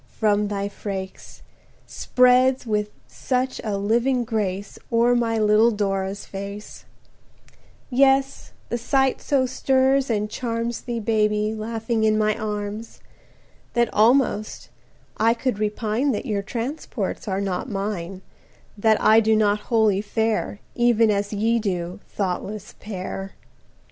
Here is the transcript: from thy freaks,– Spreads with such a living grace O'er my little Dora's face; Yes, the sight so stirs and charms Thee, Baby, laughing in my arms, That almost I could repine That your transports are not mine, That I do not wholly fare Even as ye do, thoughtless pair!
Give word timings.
from 0.17 0.47
thy 0.47 0.67
freaks,– 0.67 1.43
Spreads 1.85 2.65
with 2.65 2.89
such 3.05 3.61
a 3.63 3.77
living 3.77 4.23
grace 4.23 4.79
O'er 4.91 5.13
my 5.13 5.37
little 5.37 5.69
Dora's 5.69 6.25
face; 6.25 6.85
Yes, 7.91 8.51
the 8.69 8.79
sight 8.79 9.21
so 9.21 9.45
stirs 9.45 10.09
and 10.09 10.27
charms 10.27 10.81
Thee, 10.81 10.99
Baby, 10.99 11.53
laughing 11.53 12.03
in 12.03 12.17
my 12.17 12.35
arms, 12.35 12.99
That 13.73 13.93
almost 13.93 14.69
I 15.17 15.35
could 15.35 15.59
repine 15.59 16.13
That 16.13 16.25
your 16.25 16.41
transports 16.41 17.27
are 17.27 17.39
not 17.39 17.69
mine, 17.69 18.23
That 18.75 18.99
I 18.99 19.19
do 19.19 19.35
not 19.35 19.59
wholly 19.69 20.01
fare 20.01 20.59
Even 20.73 21.11
as 21.11 21.31
ye 21.31 21.59
do, 21.59 21.99
thoughtless 22.09 22.73
pair! 22.79 23.33